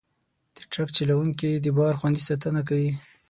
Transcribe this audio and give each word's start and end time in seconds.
د 0.55 0.57
ټرک 0.71 0.89
چلوونکي 0.97 1.49
د 1.57 1.67
بار 1.77 1.93
خوندي 1.99 2.21
ساتنه 2.27 2.61
کوي. 2.69 2.91